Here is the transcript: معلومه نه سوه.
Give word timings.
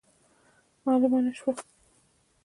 معلومه 0.85 1.19
نه 1.25 1.31
سوه. 1.39 1.53